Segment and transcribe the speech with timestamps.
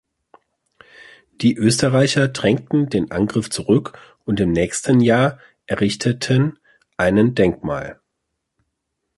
[1.33, 6.57] Die Österreicher drängten den Angriff zurück und im nächsten Jahr errichteten
[6.97, 7.99] einen Denkmal.